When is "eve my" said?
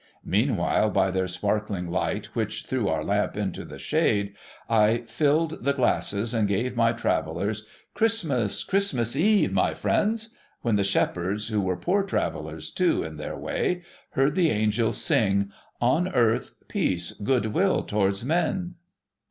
9.15-9.75